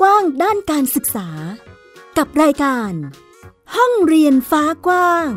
[0.00, 1.28] กว้างด้านการศึกษา
[2.18, 2.92] กับรายการ
[3.76, 5.28] ห้องเรียนฟ้ากว้าง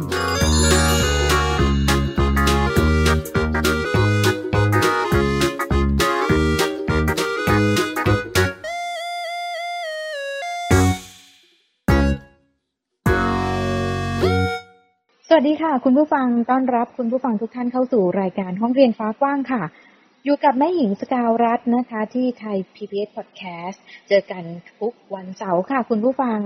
[15.28, 19.62] สวัสดีค่ะ คุณผู้ฟังต้อนรับคุณผู้ฟังทุกท่านเข้าสู่รายการห้องเรียนฟ้ากว้างค่ะ
[20.26, 23.78] อยู่กับแม่หญิงสกาวรัตน์นะคะ ที่ไทย PBS Podcast
[24.08, 24.44] เจอกัน
[24.80, 26.40] ทุกวันเสาร์ค่ะคุณผู้ฟัง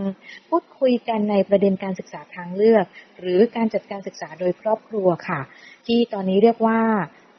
[0.50, 2.86] พูดคุยกันในประเด็นการศึกษาทางเลือก
[3.20, 5.40] หรือการจัดการศึกษาโดยครอบครัวค่ะ
[5.88, 6.82] ที่ตอนนี้เรียกว่า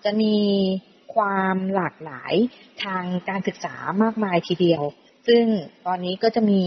[0.05, 0.37] จะมี
[1.15, 2.35] ความหลากหลาย
[2.85, 4.83] ทางการศึกษามากมายทีเดียว
[5.29, 5.45] ซึ่ง
[5.87, 6.63] ตอนนี้ก็จะมี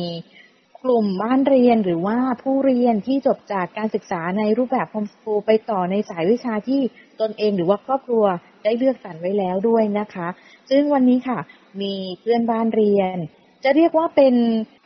[0.83, 6.81] กลุ่มบ้านเรียนหรือว่าผู้เรียนที่จบจากการศึกษาในรูปแบบโฮมสกูลไปต่อในสายวิชาที่
[7.21, 8.25] ตนเองหรือว่าครอบครัว
[8.63, 10.27] ได้เลือกสรรไว้แล้วด้วยนะคะ
[10.69, 11.39] ซึ่งวันนี้ค่ะ
[11.81, 13.17] มีเพื่อนบ้านเรียน
[13.63, 14.35] จะเรียกว่าเป็น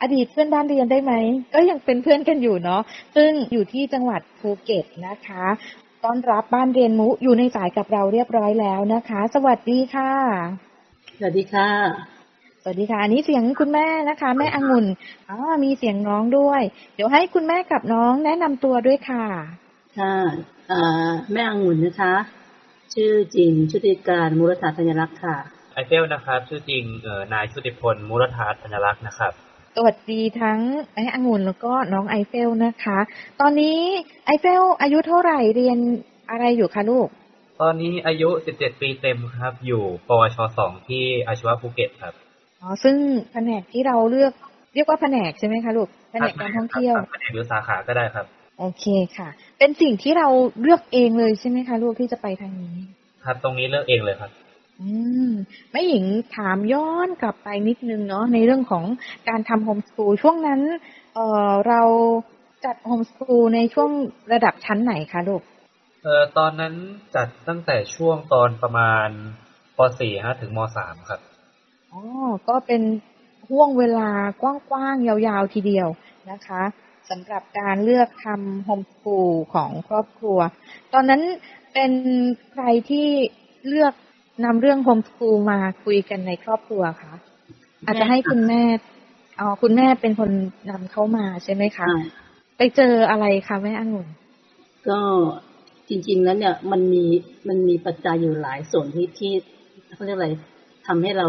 [0.02, 1.12] อดีตเพื่อนบ้านเรียนได้ไหม
[1.54, 2.82] ก็ยังเป็นเพื่อนกันอยู่เนาะ
[3.16, 5.46] ซึ่งอยู่ที่จังหวัดภูเก็ตนะคะ
[6.04, 10.12] ต้อนรับบ้านเรียนมุอยู่ในสายกับเราเรียบร้อยแล้วนะคะ สวัสดีค่ะ
[11.18, 11.70] สวัสดีค่ะ
[12.62, 14.86] สวัสดีค่ะอันนี้เสียงคุณแม่นะคะ แม่องุ่น
[15.28, 16.62] อ๋อมีเสียงน้องด้วย
[16.94, 19.24] เดี๋ยวให้คุณแม่กับน้องแนะนำตัวด้วยค่ะ
[19.98, 20.16] ค่ะ
[20.70, 22.14] อ่าแม่องุ่นนะคะ
[22.94, 25.36] ชื่อจริงชุติการมูลธาธัญรักษ์ค่ะ
[25.74, 29.32] ไอเฟลนะครับ ชื่อจริงเอ่อนายชุติพลมูลธาธัญรักษ์นะครับ
[29.76, 30.60] สวัสดีทั้ง
[30.94, 32.98] แม่องุ่นแล้วก็น้องไอเฟลนะคะ
[33.40, 33.78] ตอนนี้
[34.26, 35.78] ไอเฟลอายุเท่าไหร่เรียน
[36.30, 37.08] อะไรอยู่คะลูก
[37.62, 42.14] ตอนนี้อายุ 17 ปีเต็มครับ อยู่ปวช 2 ที่อาชีวะภูเก็ตครับ
[42.60, 42.96] อ๋อ ซึ่ง
[43.32, 44.32] แผนกที่เราเลือก
[44.74, 48.26] เรียกว่าแผนกใช่ไหมคะลูก แผนกการท่องเที่ยว แผนกหรือสาขาก็ได้ครับ
[48.58, 48.84] โอเค
[49.16, 50.28] ค่ะ เป็นสิ่งที่เรา
[50.60, 52.76] เลือกเองเลยใช่ไหมคะลูกที่จะไปทางนี้
[53.24, 54.30] ครับตรงนี้เลือกเองเลยครับ
[54.80, 54.90] อื
[55.28, 55.30] ม
[55.70, 56.04] แม่หญิง
[56.36, 58.84] ถามย้อนกลับไปนิดนึงเนาะในเรื่องของ
[59.28, 60.60] การทำโฮมส o ูลช่วงนั้น
[61.14, 61.82] เออเรา
[62.64, 63.90] จัดโฮมส o ูลในช่วง
[64.32, 65.42] ระดับชั้นไหนคะลูก
[66.02, 66.74] เอ่อตอนนั้น
[67.16, 69.08] จัดตั้งแต่ช่วงตอนประมาณ
[69.76, 71.20] ป .4 ฮะถึงม .3 ครับ
[71.92, 72.00] อ๋อ
[72.48, 72.82] ก็เป็น
[73.48, 74.10] ห่วงเวลา
[74.42, 75.88] กว้างๆยาวๆทีเดียว
[76.30, 76.62] นะคะ
[77.10, 80.38] สำหรับการเลือกทำโฮมส o ูลของครอบครัว
[80.94, 81.22] ตอนนั้น
[81.74, 81.92] เป็น
[82.52, 83.08] ใครที่
[83.68, 83.94] เลือก
[84.44, 87.14] นำเรื่องโฮมส o ูลมาคุยกันในครอบครัวคะ
[87.86, 88.62] อาจจะให้คุณแม่
[89.40, 90.30] อ๋อคุณแม่เป็นคน
[90.70, 91.88] นำเข้ามาใช่ไหมคะ
[92.58, 94.08] ไปเจออะไรคะแม่อังุ่น
[94.88, 95.00] ก็
[95.88, 97.04] จริง ๆ แล้วเนี่ยมันมี
[97.48, 99.32] มันมีปัจจัยอยู่หลายส่วนที่ที่
[99.94, 100.28] เขาเรียกอะไร
[100.86, 101.26] ทำให้เรา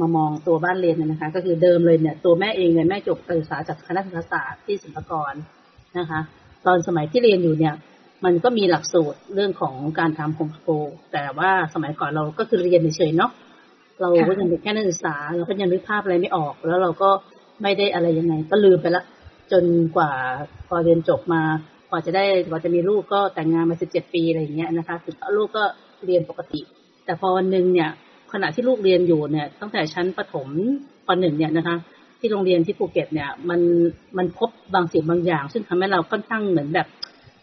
[0.00, 5.34] มามองตัวบ้านเรียนเนี่ยนะคะ ก็คือเดิมเลยเนี่ย ตัวแม่เองเนี่ยแม่จบการศึกษาจากคณะศึกษาศาสตร์ที่ศิลปากร
[5.98, 6.20] นะคะ
[6.66, 7.74] ตอนสมัยที่เรียนอยู่เนี่ย
[8.24, 13.32] มันก็มีหลักสูตรเรื่องของการทำโฮมส o ูลแต่ว่าสมัยก่อนเราก็คือเรียนเฉยๆเนาะ
[14.00, 17.10] เราก็ยังเป็นแค่นักศึกษาเราก็ยังนึกภาพอะไรไม่ออก แล้วเราก็
[17.62, 19.04] ไม่ได้อะไรยังไง ก็ลืมไปละ
[19.52, 19.64] จน
[19.96, 20.10] กว่า
[20.68, 21.42] พอเรียนจบมา
[21.90, 25.64] กว่าจะได้กว่าจะมีลูกก็แต่งงานมาสิบเจ็ดปีอะไรอย่างเงี้ยนะคะสุดลูกก็
[26.06, 26.60] เรียนปกติ
[27.04, 27.90] แต่พอวันหนึ่งเนี่ย
[28.32, 30.48] ขณะที่ลูกเรียนอยู่เนี่ย ตั้งแต่ชั้นประถม
[31.06, 31.76] ปหนึ่งเนี่ยนะคะ
[32.18, 33.60] ที่โรงเรียนที่ภูเก็ตเนี่ย มัน
[34.18, 36.86] มันพบบางสิ่งบางอย่าง ซึ่งทำให้เราค่อนข้างเหมือนแบบ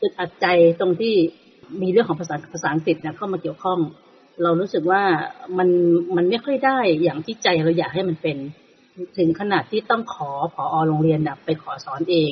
[0.02, 0.46] อึดอัดใจ
[0.80, 1.14] ตรงที่
[1.82, 3.80] มีเรื่องของภาษาภาษาอังกฤษเนี่ยเข้ามาเกี่ยวข้อง
[4.44, 5.02] เรารู้สึกว่า
[5.58, 5.70] มัน
[6.16, 8.38] มันไม่ค่อยได้อย่างที่ใจเราอยากให้มันเป็น
[9.18, 12.32] ถึงขนาดที่ต้องขอผอโรงเรียนน่ะไปขอสอนเอง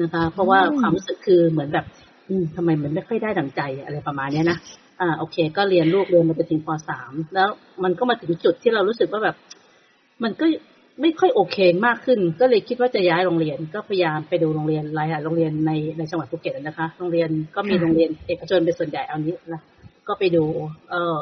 [0.00, 1.86] นะคะ เพราะว่าความรู้สึกคือเหมือนแบบ
[2.28, 4.58] อืมทำไมมันไม่ค่อยได้ดังใจอะไรประมาณเนี้ยนะ
[5.00, 7.48] อ่าโอเค ก็เรียนลูกเรียนมาจนถึงปสามแล้ว
[7.84, 9.36] มันก็มาถึงจุดที่เรารู้สึกว่าแบบ
[10.22, 10.44] มันก็
[11.00, 19.62] ไม่ค่อยโอเคมากขึ้น ก็เลยคิดว่าจะย้ายโรงเรียน ก็พยายามไปดูโรงเรียนหลายๆโรงเรียนในในจังหวัดภูเก็ตนะคะ โรงเรียนก็มีค่ะโรงเรียนเอกชนเป็นส่วนใหญ่เอานี้นะ
[20.08, 20.44] ก็ไปดู
[20.90, 21.16] เออ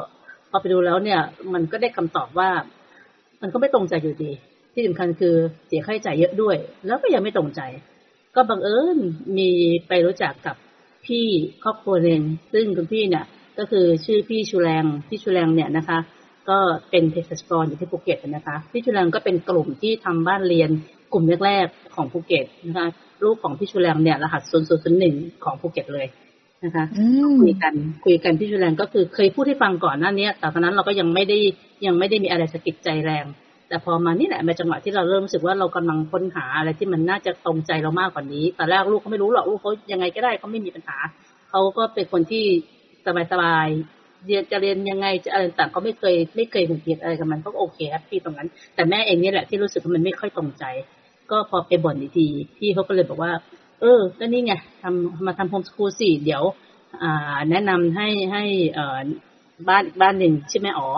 [0.49, 1.19] พอไปดูแล้วเนี่ย
[1.53, 2.49] มันก็ได้คำตอบว่า
[3.41, 4.31] มันก็ไม่ตรงใจอยู่ดี
[4.73, 5.35] ที่สำคัญคือ
[5.67, 7.61] เสียค่าใช้จ่ายเยอะด้วย แล้วก็ยังไม่ตรงใจ
[8.35, 8.97] ก็บังเอิญ
[9.37, 9.49] มี
[9.87, 10.55] ไปรู้จักกับ
[11.05, 11.25] พี่
[11.63, 12.21] ครอบครัวหนึ่ง
[12.53, 13.25] ซึ่งคุณพี่เนี่ย
[13.59, 15.97] ก็คือชื่อพี่ชูแรงพี่ชูแรงเนี่ยนะคะ
[16.49, 16.57] ก็
[16.89, 20.69] เป็นเภสัชกรอยู่ที่ภูเก็ตนะคะ พี่ชูแรงก็เป็นกลุ่มที่ทำบ้านเรียน
[21.13, 22.87] กลุ่มแรกๆของภูเก็ตนะคะ
[23.23, 24.41] ลูกของพี่ชูแรงเนี่ยรหัส
[24.93, 26.07] 001ของภูเก็ตเลย
[26.63, 27.73] นะคะอืมคุยกัน
[28.05, 31.37] คุยกันพี่ชูแรงก็คือเคยพูดให้ฟังก่อนหน้านี้แต่ตอนนั้นเราก็ยังไม่ได้
[31.85, 33.25] ยังไม่ได้มีอะไรสะกิดใจแรง
[33.67, 40.97] แต่พอมานี่แหละมาจังหวะที่เราเริ่มรู้สึกว่าเรากำลังค้นหาอะไรที่มันน่าจะตรงใจเรามากกว่านี้ตอนแรกลูกเขาไม่รู้หรอกลูกเขายังไงก็ได้เขาไม่มีปัญหา
[41.49, 42.45] เขาก็เป็นคนที่
[43.05, 50.63] สบายๆเรียนจะเรียนยังไงจะอะไรต่างเขาไม่เคยไม่เคยหงุดหงิดอะไรกับมันก็โอเคแฮปปี้ตรงนั้น แต่แม่เองนี่แหละที่รู้สึกว่ามันไม่ค่อยตรงใจ
[51.31, 53.31] ก็พอไปบ่นอีกทีพี่เขาก็เลยบอกว่า
[53.81, 56.43] เออก็นี่ไงทำมาทำโฮมสคูลสิเดี๋ยว
[57.01, 58.43] อ่า แนะนำให้ให้
[58.73, 58.99] เอ่อ
[59.67, 60.89] บ้านบ้านหนึ่งชื่อแม่อ๋อ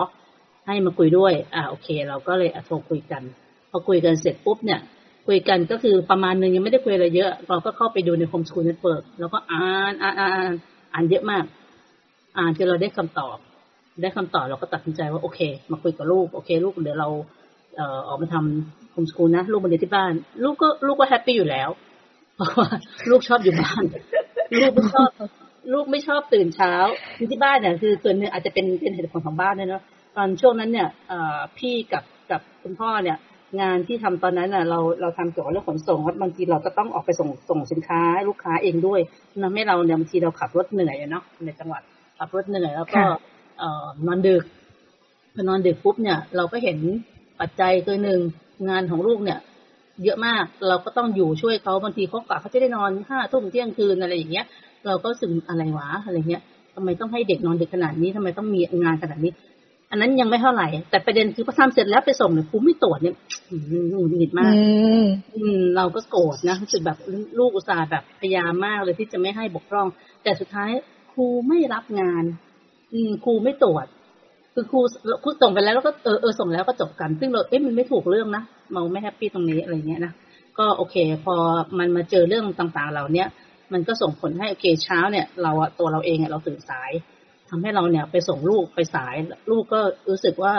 [0.66, 3.22] ให้มาคุยด้วย อ่าโอเค เราก็เลยโทรคุยกัน
[3.70, 4.80] พอคุยกันเสร็จปุ๊บเนี่ย
[5.26, 10.52] คุยกันก็คือประมาณนึงยังไม่ได้คุยอะไรเยอะ เราก็เข้าไปดูใน homeschool network แล้วก็อ่านอ่านอ่าน
[10.92, 11.44] อ่านเยอะมาก
[12.38, 13.36] อ่านจนเราได้คำตอบ
[14.02, 15.40] ได้คำตอบเราก็ตัดสินใจว่าโอเค
[15.70, 17.08] มาคุยกับลูกโอเค ลูกเดี๋ยวเรา
[17.76, 20.12] เอ่อออกมาทำ homeschool นะลูกมาเรียนที่บ้าน
[20.44, 21.68] ลูกก็ลูกก็ happy อยู่แล้ว
[22.36, 22.68] เพราะว่า
[23.10, 23.84] ลูกชอบอยู่บ้าน
[24.60, 25.08] ลูกไม่ชอบ
[25.72, 26.72] ลูกไม่ชอบตื่นเช้า
[27.16, 29.82] อยู่ที่บ้านเนี่ยคือส่วนหนึ่งอาจจะเป็นเป็นเหตุผลของบ้านด้วยเนาะ
[30.16, 31.12] ตอนช่วงนั้นเนี่ยอ
[31.58, 33.16] พี่กับกับคุณพ่อเนี่ย
[33.60, 39.00] งานที่ทำตอนนั้นน่ะ เราเราทำเกี่ยวกับเรื่องขนส่งบางทีเราก็ต้องออกไปส่งส่งสินค้าให้ลูกค้าเองด้วย
[39.44, 41.82] ทำให้เราเนี่ยบางทีเราขับรถเหนื่อยเนาะในจังหวัด
[42.24, 43.06] ขับรถเหนื่อยแล้วก็ค่ะ
[43.58, 44.44] เอ่อนอนดึก
[45.34, 46.78] พอนอนดึกปุ๊บเนี่ย เราก็เห็น
[47.40, 48.20] ปัจจัยคือหนึ่ง
[48.68, 49.38] งานของลูกเนี่ย
[50.04, 54.46] เยอะมากเราก็ต้องอยู่ช่วยเขาบางทีเขากะเขาจะได้นอนห้าทุ่มเที่ยงคืนอะไรอย่างเงี้ย
[54.86, 56.42] เราก็รู้สึกอะไรวะอะไรเงี้ย
[56.74, 59.32] ทำไมต้องให้เด็กนอนดึกขนาดนี้ทำไมต้องมีงานขนาดนี้
[59.90, 63.16] อันนั้นยังไม่เท่าไหร่ แต่ประเด็นคือพอทำเสร็จแล้วไปส่งเนี่ยครูไม่ตรวจเนี่ย
[63.50, 64.62] อืมหงุดหงิดมากอื
[65.02, 65.04] ม
[65.34, 66.98] อืม เราก็โกรธนะรู้สึกแบบ
[67.38, 69.86] ลูกอุตส่าห์แบบพยายามมากเลยที่จะไม่ให้บกพร่อง
[70.22, 70.70] แต่สุดท้าย
[71.12, 72.24] ครูไม่รับงาน
[72.92, 73.86] อืมครูไม่ตรวจ
[74.54, 74.80] คือครู
[75.22, 78.42] ครูส่งไปแล้วแล้วก็เออเออส่งแล้วก็จบกัน ซึ่งเราเอ๊ะมันไม่ถูกเรื่องนะ
[78.74, 80.12] เราไม่ happy ตรงนี้อะไรเงี้ยนะ
[80.58, 81.34] ก็โอเค พอ
[81.78, 83.28] มันมาเจอเรื่องต่างๆ เหล่าเนี้ย
[83.72, 86.90] มันก็ส่งผลให้โอเคเช้าเนี่ย เราอะตัวเราเองอะเราตื่นสาย
[87.50, 89.14] ทำให้เราเนี่ยไปส่งลูกไปสาย
[89.50, 90.54] ลูกก็รู้สึกว่า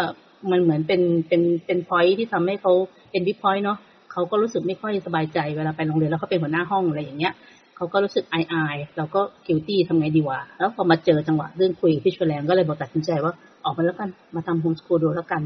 [0.52, 2.74] มันเหมือนเป็นเป็นเป็นพอยที่ทำให้เขา
[3.12, 3.78] เป็น big point เนาะ
[4.12, 7.34] เขาก็รู้สึกไม่ค่อยสบายใจเวลาไปโรงเรียนแล้วเขาเป็นหัวหน้าห้องอะไรอย่างเงี้ย
[7.76, 13.34] เขาก็รู้สึกอายอายๆเราก็ guilty ทำไงดีวะแล้วพอมาเจอจังหวะเรื่องคุยกับพี่ชูแรงก็เลยบอกตัดสินใจว่า
[13.66, 15.42] ออกมาแล้วกันมาทำโฮมสกูลดูแล้วกัน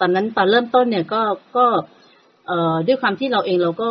[0.00, 1.20] ตอนนั้นตอนเริ่มต้นเนี่ยก็
[1.56, 1.64] ก็
[2.46, 3.88] เอ่อด้วยความที่เราเองเราก็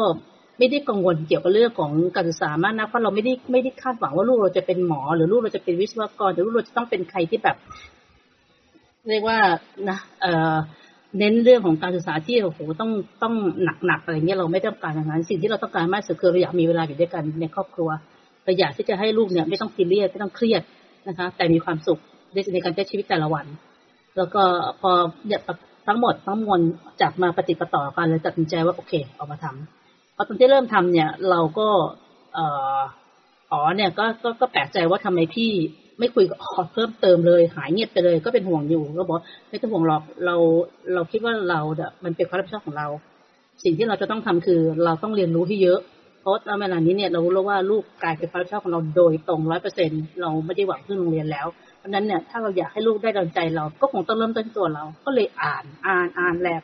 [0.58, 7.58] ไม่ได้กังวลเกี่ยวกับเรื่องของการศึกษามากนะเพราะเราไม่ได้ไม่ได้คาดหวังว่าลูกเราจะเป็นหมอ หรือลูกเราจะเป็นวิศวกรหรือลูกเราจะต้องเป็นใครที่แบบ
[9.10, 9.40] เรียกว่า
[9.90, 10.56] นะเอ่อ
[11.20, 12.92] เน้นเรื่องของการศึกษาที่โอ้โหต้อง
[13.22, 13.34] ต้อง
[13.86, 17.90] หนักๆอะไรเงี้ยเราไม่ต้องการอย่างนั้นสิ่งที่เราต้องการมากสุดคือเราอยากมีเวลาอยู่ด้วยกันในครอบครัว
[18.44, 20.64] เราอยากที่จะให้ลูกเนี่ยไม่ต้องซีเรียสไม่ต้องเครียด
[21.08, 22.00] นะคะ แต่มีความสุข
[22.34, 23.46] ในในการใช้ชีวิตแต่ละวัน
[24.18, 24.44] แล้วก็
[24.82, 24.92] พอ
[25.28, 25.42] เนี่ย
[25.88, 26.62] ทั้งหมดทั้งมวล
[27.02, 31.68] จับมาปฏิปะต่อกันเลยตัดสินใจว่าโอเคเอามาทำพอตอนที่เริ่มทำเนี่ย เราก็
[32.34, 32.46] เอ่
[32.78, 32.80] อ
[33.52, 35.52] อ๋อเนี่ยก็ก็ก็แปลกใจว่าทำไมพี่
[36.02, 39.20] ไม่คุยกับอ๋อเพิ่มเติมเลย หายเงียบไปเลย ก็เป็นห่วงอยู่ก็บอก
[39.50, 40.36] ไม่ต้องห่วงหรอกเรา
[40.94, 42.88] เราคิดว่าเราเมันเป็นความรับผิดชอบของเรา
[43.64, 45.80] สิ่งที่เราจะต้องทำคือเราต้องเรียนรู้ให้เยอะ
[46.22, 56.64] เพราะณเวลานี้เนี่ยเรารู้แล้วว่าลูกกลายเป็นความรับผิดชอบของเราโดยตรงร้อยเปอร์เซ็นเราไม่ได้หวังพึ่งโรงเรียนแล้วเพราะนั้นเนี่ยถ้าเราอยากให้ลูกได้ดังใจเราก็คงต้องเริ่มต้นตัวเรา ก็เลยอ่านอ่านอ่านแลบ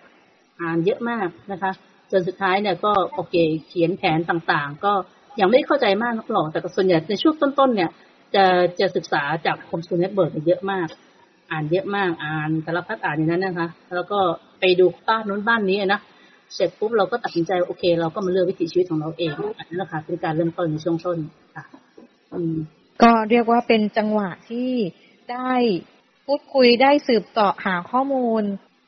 [0.60, 1.72] อ่านเยอะมากนะคะ
[2.12, 3.36] จนสุดท้ายเนี่ยก็โอเค
[3.68, 4.94] เขียนแผนต่างๆ ก็
[5.40, 7.90] ยังไม่เข้าใจมากนักหรอกแต่ก็ส่วนใหญ่ในช่วงต้นๆเนี่ย
[8.36, 8.46] จะ
[8.80, 10.88] จะศึกษาจาก homeschool network เยอะมาก
[11.52, 14.20] อ่านเยอะมากอ่านสารพัดอ่านอย่างนั้นนะคะ แล้วก็
[14.60, 16.00] ไปดูบ้านนู้นบ้านนี้นะ
[16.56, 21.18] เสร็จปุ๊บเราก็ตัดสินใจโอเค เราก็มาเลือกวิถีชีวิตของเราเองอันนั้นแหละค่ะเป็นการเริ่มต้นในช่วงต้น
[21.56, 21.66] ค่ะ
[22.34, 22.56] อืม
[23.04, 24.72] ก็เรียกว่าเป็นจังหวะที่
[25.32, 25.54] ได้
[26.26, 28.44] พูดคุยได้สืบเสาะหาข้อมูล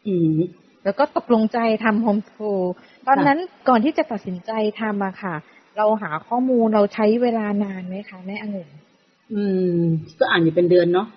[0.08, 0.36] อืม
[0.84, 2.64] แล้วก็ตกลงใจทำโฮมสคูล
[3.08, 4.52] ตอนนั้นก่อนที่จะตัดสินใจ
[4.82, 5.36] ทำอะค่ะ
[5.78, 8.70] เราหาข้อมูลเราใช้เวลานานไหมคะแม่องุ่น
[9.34, 9.42] อื
[9.80, 9.82] ม
[10.20, 11.08] ก็อ่านอยู่เป็นเดือนเนาะ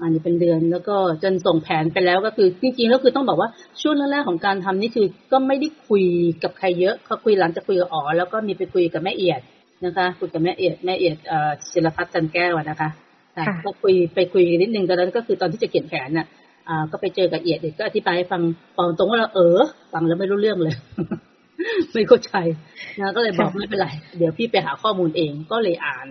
[0.00, 3.48] อ่านอยู่เป็นเดือน แล้วก็จนส่งแผนไปแล้วก็คือ จริงๆแล้วคือต้องบอกว่า
[3.82, 6.04] ช่วงแรกๆของการทำนี่คือ ก็ไม่ได้คุย
[6.42, 9.40] กับใครเยอะเขาคุยหลังจากคุยกับอ๋อแล้วก็มีไปคุยกับแม่เอียด
[9.84, 12.88] นะคะคุยกับแม่เอียดแม่เอียดเอ่อศิลพัฒน์จันแก้วนะคะ
[13.36, 16.26] ค่ะก็คุยไปคุยนิดนึงตอนนั้นก็คือตอนที่จะเขียนแผนน่ะ
[16.68, 18.40] อ่าก็ไปเจอกับเอียดเอียดก็อธิบายให้ฟัง
[18.98, 19.60] ตรงว่าเราเออ
[19.92, 20.76] ฟังแล้วไม่รู้เรื่องเลย
[21.92, 22.32] ไม่เข้าใจ
[23.00, 26.06] นะก็เลยบอกไม่เป็นไร เดี๋ยวพี่ไปหาข้อมูลเองก็เลยอ่าน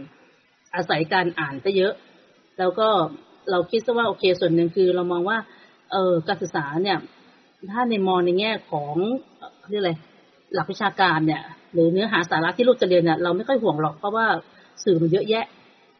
[0.76, 1.94] อาศัยการอ่านซะเยอะ
[2.60, 2.88] แล้วก็
[3.52, 5.38] เราคิดซะว่าโอเคส่วนหนึ่งคือเรามองว่า
[5.92, 6.98] เออการศึกษาเนี่ย
[7.72, 8.94] ถ้าในมองในแง่ของ
[9.70, 9.92] เรียกอะไร
[10.54, 11.42] หลักวิชาการเนี่ย
[11.74, 14.26] หรือเนื้อหาสาระที่ลูกจะเรียนเนี่ยเราไม่ค่อยห่วงหรอกเพราะว่า
[14.84, 15.46] สื่อมันเยอะแยะ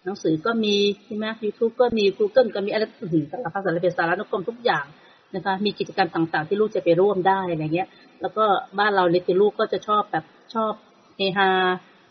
[0.06, 0.76] หนังสือก็มี
[1.06, 4.86] ใช่ไหมยูทูบก็มี Google ก็มีอะไรอื้อหือสารพัดสารเพสาระนุกรมทุกอย่าง
[5.36, 7.90] นะคะ มีกิจกรรมต่างๆ ที่ลูกจะไปร่วมได้อะไรเงี้ย
[8.22, 8.46] แล้วก็
[8.80, 10.26] บ้านเราเนี่ยคือลูกก็จะชอบแบบ
[10.56, 10.74] ชอบ
[11.18, 11.50] เฮฮา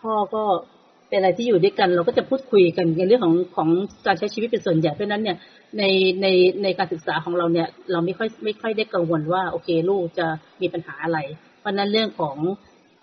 [0.03, 0.43] พ่อก็
[1.11, 3.69] เป็นอะไรที่อยู่ด้วยกัน เราก็จะพูดคุยกันในเรื่องของของ
[4.07, 5.37] การใช้ชีวิตเป็นส่วนใหญ่เพราะนั้นเนี่ย
[5.79, 5.83] ใน
[6.23, 6.27] ใน
[6.63, 10.27] ในการศึกษาของเราเนี่ย เราไม่ค่อยไม่ค่อยได้กังวลว่าโอเคลูกจะ
[10.61, 11.19] มีปัญหาอะไร
[11.61, 12.37] เพราะนั้นเรื่องของ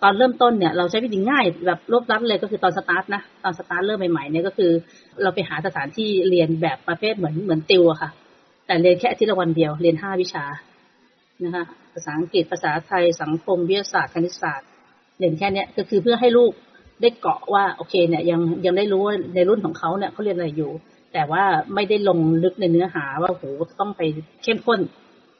[0.02, 4.70] ตอนเริ่มต้นเนี่ยเราใช้วิธีง่ายแบบรวบรัดเลยก็คือตอนสตาร์ทนะตอนสตาร์ทเริ่มใหม่ๆเนี่ยก็คือ
[5.22, 8.10] เราไปหาสถานที่เรียนแบบประเภทเหมือนเหมือนติวอะค่ะ
[8.66, 10.44] แต่เรียนแค่อาทิตย์ละวันเดียวเรียนห้าวิชา
[11.44, 14.68] นะคะภาษาอังกฤษภาษาไทยสังคมวิทยาศาสตร์คณิตศาสตร์
[15.18, 16.52] เรียนแค่นี้ก็คือเพื่อให้ลูก
[17.00, 20.70] ได้เกาะว่าโอเคเนี่ยยังยังได้รู้ว่าในรุ่นของเขาเนี่ยเขาเรียนอะไรอยู่
[21.12, 23.44] แต่ว่าไม่ได้ลงลึกในเนื้อหาว่าโห
[23.80, 24.02] ต้องไป
[24.42, 24.80] เข้มข้น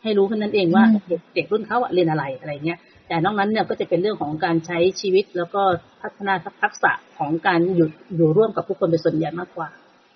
[0.02, 5.62] ให้รู้แค่นั้นเองว่าอืมเด็กเด็กรุ่นเขาอะเรียนอะไรอะไรเงี้ยแต่นอกนั้นเนี่ยก็จะเป็นเรื่องของการใช้ชีวิต แล้วก็
[6.02, 9.68] พัฒนาทักษะของการอยู่อยู่ร่วมกับผู้คนเป็นส่วนใหญ่มากกว่า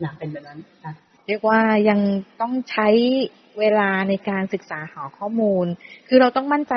[0.02, 0.92] นะเป็นแบบนั้นค่ะ
[1.26, 2.00] เรียกว่ายัง
[2.40, 2.88] ต้องใช้
[3.60, 5.66] เวลาในการศึกษาหาข้อมูล
[6.08, 6.74] คือเราต้องมั่นใจ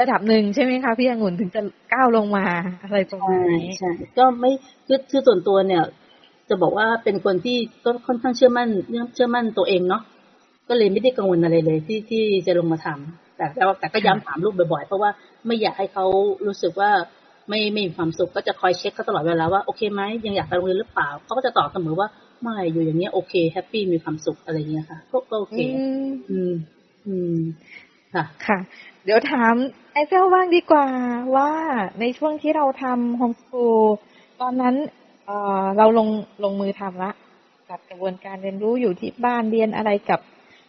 [0.00, 1.60] ระดับหนึ่งใช่ไหมคะพี่องุ่นถึงจะ
[1.92, 2.46] ก้าวลงมา
[2.82, 4.50] อะไรประมาณนี้ใช่ก็ไม่
[4.86, 5.82] คือคือส่วนตัวเนี่ย
[6.48, 8.68] จะบอกว่าเป็นคนที่ก็ค่อนข้างเชื่อมั่น
[9.14, 10.02] เชื่อมั่นตัวเองเนาะ
[10.68, 15.10] ก็เลยไม่ได้กังวลอะไรเลยที่ที่จะลงมาทำแต่แต่แต่ก็ย้ำถามลูกบ่อยๆ เพราะว่า
[15.46, 16.04] ไม่อยากให้เขา
[16.46, 16.90] รู้สึกว่า
[17.48, 22.08] ไม่ไม่มีความสุขก็จะคอยเช็คเขาตลอดเวลาว่าโอเคไหมยังอยากไปโรงเรียนหรือเปล่าเขาก็จะตอบเสมอว่า
[22.40, 26.52] ไม่อยู่อย่างเงี้ย OK happy มีความสุขอะไรเงี้ยค่ะก็ก็โอเคอืมอืม
[27.06, 27.36] อืม
[28.14, 28.58] ค่ะ ค่ะ
[29.04, 29.54] เดี๋ยวถาม
[29.92, 30.86] ไอเฟลบ้างดีกว่า
[31.36, 31.50] ว่า
[32.00, 33.82] ในช่วงที่เราทำ homeschool
[34.40, 34.74] ตอนนั้น
[35.26, 36.08] เอ่อเราลง
[36.44, 37.10] ลงมือทำละ
[37.70, 40.20] กับกระบวนการเรียนรู้อยู่ที่บ้านเรียนอะไรกับ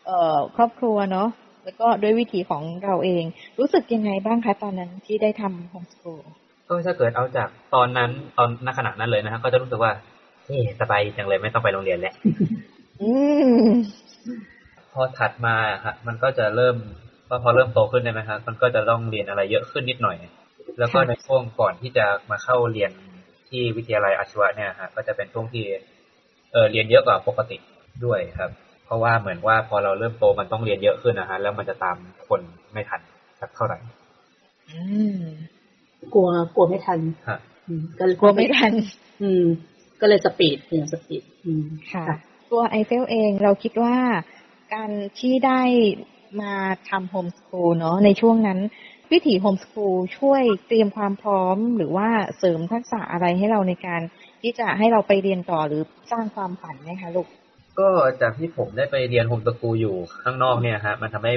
[0.05, 1.29] เอ่อครอบครัวเนาะ
[1.63, 3.23] แล้วก็ด้วยวิธีของเราเอง
[3.59, 6.23] รู้สึกยังไงบ้างคะตอนนั้นที่ได้ทำ homeschool
[6.67, 9.91] ก็ถ้าเกิดเอาจากตอนนั้นตอนณขณะนั้นเลยนะฮะก็จะรู้สึกว่า
[10.47, 12.15] เฮ้สบายจังเลยไม่ต้องไปโรงเรียนแล้ว
[13.01, 13.11] อื
[13.65, 13.67] ม
[14.93, 16.75] พอถัดมาฮะมันก็จะเริ่ม
[17.29, 20.17] ว่าพอเริ่มโตขึ้นใช่ไหมครับมันก็จะต้องเรียนอะไรเยอะขึ้นนิดหน่อย
[20.79, 22.91] แล้วก็ค่ะในช่วงก่อนที่จะมาเข้าเรียน
[23.49, 25.65] ที่วิทยาลัยอาชีวะเนี่ยฮะก็จะเป็นช่วงที่
[26.51, 27.57] เออเรียนเยอะกว่าปกติ
[28.05, 28.51] ด้วยครับ
[28.85, 32.41] เพราะว่าเหมือนว่าพอเราเริ่มโตมันต้องเรียนเยอะขึ้นนะฮะแล้วมันจะตามคน
[32.73, 33.01] ไม่ทัน
[33.39, 33.77] สักเท่าไหร่
[34.69, 34.79] อื
[35.17, 35.19] ม
[36.13, 38.71] กลัวกลัวไม่ทันฮะอืมก็เลยกลัวไม่ทัน
[39.21, 39.43] อืม
[40.01, 42.05] ก็เลย speed เนี่ย speed อืมค่ะ
[42.51, 43.95] ตัวไอเฟลเองเราคิดว่า
[44.73, 44.89] การ
[45.19, 45.61] ที่ได้
[46.41, 46.53] มา
[46.89, 48.59] ทำ homeschool เนาะในช่วงนั้น
[49.11, 54.01] วิถี homeschool ช่วยเตรียมความพร้อม หรือว่าเสริมทักษะอะไรให้เราในการ
[54.41, 57.27] ที่จะให้เราไปเรียนต่อหรือสร้างความฝันไหมคะลูก
[57.79, 57.89] ก็
[58.21, 61.33] จากที่ผมได้ไปเรียน homeschool อยู่ข้างนอกเนี่ยฮะมันทำให้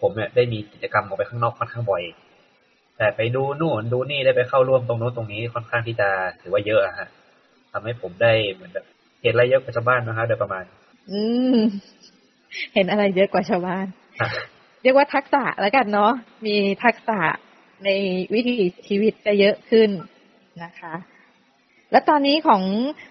[0.00, 2.02] ผมเนี่ยได้มีกิจกรรมออกไปข้างนอกค่อนข้างบ่อย
[2.98, 6.08] แต่ไปดูนู่นดูนี่ได้ไปเข้าร่วมตรงโน้นตรงนี้ค่อนข้างที่จะ
[6.40, 7.08] ถือว่าเยอะอะฮะ
[7.72, 8.86] ทำให้ผมได้เหมือนแบบ
[9.22, 10.64] เห็นอะไรเยอะกว่าชาวบ้านนะฮะโดยประมาณ
[11.10, 11.20] อื
[11.54, 11.56] ม
[12.74, 13.86] เห็นอะไรเยอะกว่าชาวบ้าน
[14.20, 14.28] ฮะ
[14.82, 16.12] เรียกว่าทักษะแล้วกันเนาะ
[16.46, 17.20] มีทักษะ
[17.84, 17.88] ใน
[18.34, 19.90] วิถีชีวิตจะเยอะขึ้น
[20.64, 20.94] นะคะ
[21.90, 22.62] แล้วตอนนี้ของ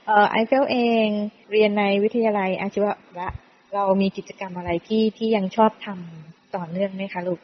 [0.05, 1.07] เอ่อไอเฟลเอง
[1.51, 2.93] เรียนในวิทยาลัยอาชีวะ
[3.75, 7.39] เรามีกิจกรรมอะไรที่ที่ยังชอบทำต่อเนื่องไหมคะลูก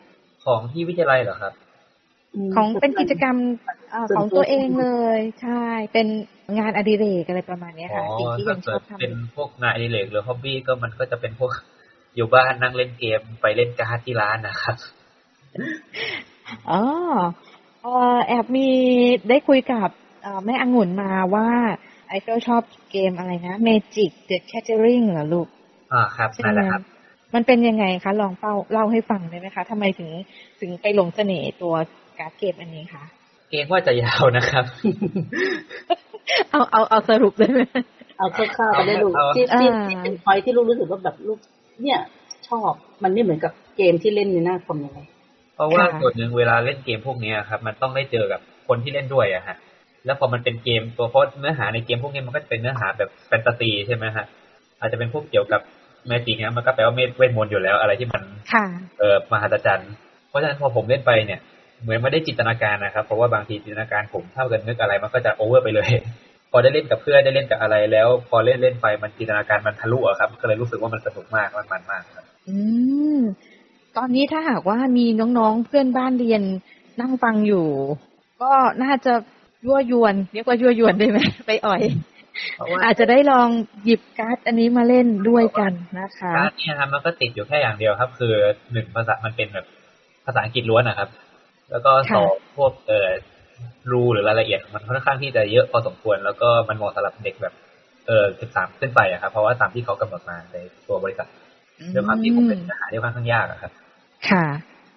[0.46, 1.54] ของที่วิทยาลัยเหรอครับ
[2.56, 3.36] ของเป็นกิจกรรม
[3.92, 6.08] เอ่อของตัวเองเลย ใช่ เป็น
[6.58, 11.52] งานอดิเรกอะไรประมาณเนี้ยอ๋อค่ะสิ่งที่ถ้ายังชเกิอดบทำเป็นพวกงานอดิเรกหรือฮอบบี้ก็มันก็จะเป็นพวก
[12.16, 14.76] อยู่บ้านนั่งเล่นเกมไปเล่นการ์ดที่ร้านนะครับ
[16.70, 16.82] อ๋อ
[17.82, 18.70] เอ่อแอบมี
[19.30, 19.90] ได้คุยกับ
[20.24, 21.50] เอ่อแม่องุ่นมาว่า
[22.10, 22.62] ไอเฟลชอบ
[22.92, 25.48] เกมอะไรนะ Magic the Gathering เหรอลูก
[25.94, 26.82] อ่าครับใช่นั่นไหแหมละครับ
[27.36, 30.10] มันเป็นยังไงคะลองเป้าเล่าให้ฟังได้ไหมคะทำไมถึง
[30.60, 31.74] ถึงไปหลงเสน่ห์ตัว
[32.20, 33.04] การ์ดเกมอันนี้คะ
[33.52, 34.66] เกมว่าจะยาวนะครับ
[36.52, 37.62] เอาเอาเอาสรุปเลยไหม
[38.18, 41.40] เอาคร่าวๆไปได้ลูกเอาที่ที่อ่าที่เป็นพอยที่ลูกรู้สึกว่าแบบลูก
[41.84, 42.00] เนี่ย
[42.48, 42.72] ชอบ
[43.04, 45.00] มันไม่เหมือนกับเกมที่เล่นในหน้าคอมยังไง
[45.56, 49.58] เพราะว่าค่ะส่วนหนึ่งเวลาเล่นเกมพวกเนี้ยครับ มันต้องได้เจอกับคนที่เล่นด้วยอะฮะ
[50.06, 54.26] แล้วพอมันเป็นเกมตัวเพราะเนื้อหาในเกมพวกนี้มันก็จะเป็นเนื้อหาแบบแฟนตาซีใช่ไหมฮะ
[54.80, 55.62] อาจจะเป็นพวกเกี่ยวกับ
[56.08, 58.22] magic เนี้ยมันก็แปลว่าเมตเวทมนต์อยู่แล้วอะไรที่มัน
[58.54, 58.66] ค่ะ
[59.00, 59.92] เอ่อมหัศจรรย์
[60.30, 61.40] เพราะฉะนั้นพอผมเล่นไปเนี่ย
[61.82, 65.90] เหมือนไม่ได้จินตนาการนะครับ เพราะว่าบางทีจินตนาการผมเท่ากันนึกอะไรมันก็จะ over ไปเลย
[66.52, 72.58] พอได้เล่นกับเพื่อนได้เล่นกับอะไรแล้ว พอเล่นเล่นไปมันจินตนาการมันทะลุอะครับ ก็เลยรู้สึกว่ามันสนุกมากมันมันมากครับ อื
[73.16, 73.20] ม
[73.98, 76.42] ตอนนี้ถ้าหากว่ามีน้องๆเพื่อนบ้านเรียน
[77.02, 77.68] นั่งฟังอยู่
[78.42, 78.52] ก็
[78.84, 79.14] น่าจะ
[79.66, 81.82] ยั่วยวนเรียกว่ายั่วยวนได้ไหมไปอ่อย
[82.56, 83.48] เพราะว่าอาจจะได้ลอง
[83.84, 88.34] หยิบการ์ดอันนี้มาเล่นด้วยกันนะคะการ์ดเนี่ยครับมันก็ติดอยู่แค่อย่างเดียวครับ คือ
[88.74, 89.66] หนึ่งภาษามันเป็นแบบ
[90.26, 91.10] ภาษาอังกฤษล้วนนะครับ
[91.72, 93.10] แล้วก็สองพวกเอ่อ
[93.92, 97.54] รูหรือรายละเอียดมันค่อนข้างที่จะเยอะพอสมควร แล้วก็มันเหมาะสำหรับเด็กแบบ
[98.08, 100.58] เออสิบสามขึ้นไปอะครับ เพราะว่าตามที่เขากำหนดมาใน
[100.88, 101.28] ตัวบริษัท
[101.94, 103.72] ด้วยความที่ผมเป็นเนื้อหาที่ค่อนข้างยากอะครับ
[104.30, 104.46] ค่ะ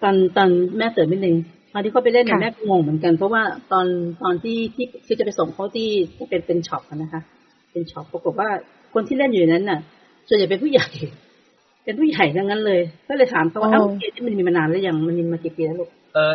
[0.03, 1.35] ตอนตอนแม่เตือนนิดนึง
[1.73, 3.87] ตอนที่เขาไปเล่นเนี่ยค่ะแม่ก็งงเหมือนกัน เพราะว่าตอน
[4.23, 7.21] ตอนที่ที่ที่จะไปส่งเขาที่ที่เป็นเป็นช็อปอะนะคะ
[7.71, 8.49] เป็นช็อปปรากฏว่า
[8.93, 9.79] คนที่เล่นอยู่ในนั้นน่ะ
[10.27, 10.87] ส่วนใหญ่เป็นผู้ใหญ่
[11.83, 16.33] เป็นผู้ใหญ่ทั้งนั้นเลย ก็เลยถามเขาว่าอ๋อเอ้าเกมที่มันมีมานานแล้วยังมันมีมากี่ปีแล้วลูกเออ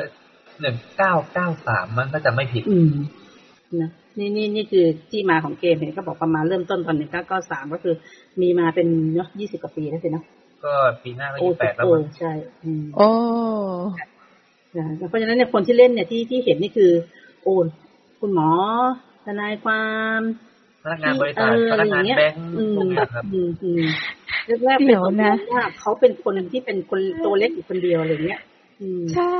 [0.60, 2.92] หนึ่งเก้าเก้าสามมันก็จะไม่ผิด อืม
[3.80, 7.94] นะนี่นี่นี่คือที่มาของเกมเห็นเขาบอกประมาณเริ่มต้นตอนหนึ่งเก้าเก้าสามก็คือ
[8.40, 10.24] มีมาเป็นเนาะยี่สิบกว่าปีแล้วสิเนาะ
[10.64, 10.72] ก็
[11.02, 12.32] ปีหน้าก็โอ้ยี่แปดแล้วโอ้มั้งใช่
[12.64, 13.08] อืมโอ้
[14.76, 16.90] นะเพราะฉะนั้นเนี่ยคนที่เล่นเนี่ยที่ที่เห็นนี่คือ
[17.42, 17.54] โอ้
[18.20, 18.48] คุณหมอ
[19.24, 19.84] ทนายควา
[20.18, 20.20] ม
[20.82, 23.82] พนักงานบริษัทเออพนักงานอะไรอย่างเงี้ยแบงก์อืมพวกเนี้ยครับอืมอืม
[24.64, 28.40] แรกๆเดี๋เป็นยวคนนะมองว่าเขาเป็นคนที่เป็นคนตัวเล็กอยู่คนเดียวอะไรเงี้ย
[29.14, 29.36] ใช่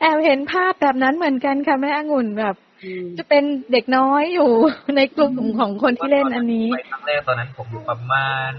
[0.00, 2.54] แอบเห็นภาพแบบนั้นเหมือนกันค่ะแม่องุ่นแบบ
[3.18, 4.50] จะเป็นเด็กน้อยอยู่
[4.96, 8.52] ในกลุ่มของคนที่เล่นอันนี้ไปครั้งแรกตอนนั้นผมอยู่ประมาณ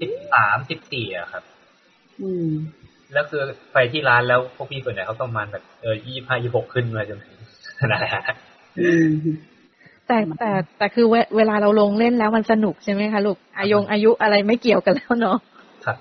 [0.00, 1.42] สิบสามสิบสี่อะครับ
[2.22, 2.48] อืม
[3.12, 7.36] แล้วคือไปที่ร้านแล้วพวกพี่ส่วนใหญ่เขาประมาณแบบเออยี่ห้ายี่หกขึ้นมาจนถึง
[7.78, 8.10] นั่นแหละ
[10.06, 15.38] แต่แต่แต่คือเวลาเราลงเล่นแล้วมันสนุกใช่ไหมคะลูกอายงอายุอะไรไม่เกี่ยวกันแล้วเนาะ
[15.84, 15.96] ครับ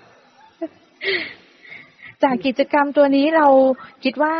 [2.25, 3.47] จากกิจกรรมตัวนี้เรา
[4.03, 4.33] คิดว่า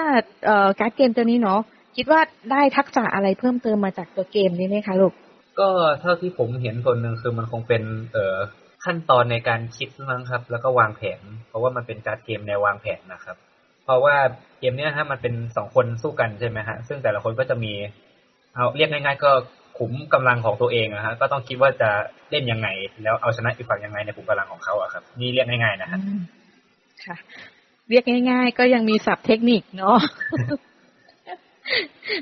[0.46, 1.60] เอ่อการ์ดเกมตัวนี้เนาะ
[1.98, 5.14] คิดว่าได้ทักษะอะไรเพิ่มเติมมาจากตัวเกมนี้ไหมคะลูก
[5.60, 5.70] ก็
[6.02, 8.38] เท่าที่ผมเห็นส่วนหนึ่งคือมันคงเป็นเอ่อ
[8.86, 13.36] ขั้นตอนในการคิดมั้งครับ แล้วก็วางแผน เพราะว่ามันเป็นการ์ดเกมในวางแผนนะครับ
[13.86, 14.16] เพราะว่า
[14.60, 17.74] เกมนี้ฮะมันเป็นสองคนสู้กันใช่ไหมฮะซึ่งแต่ละคนก็จะมี
[18.54, 19.32] เอาเรียกง่ายๆ ก็
[19.78, 21.90] ขุมกำลังของตัวเองนะฮะก็ต้องคิดว่าจะ
[22.32, 22.68] เล่นยังไง
[23.04, 26.00] แล้วเอาชนะอีกฝั่งยังไงในขุมกำลังของเขาอะครับ นี่เรียกง่ายๆนะฮะ
[27.06, 27.18] ค่ะ
[27.90, 29.98] เรียกง่าย ๆ ก็ยังมีศัพท์เทคนิคเนาะ